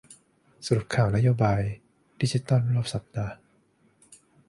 [0.65, 1.61] สรุปข่าวนโยบาย
[2.21, 3.33] ดิจิทัลรอบสัปดาห์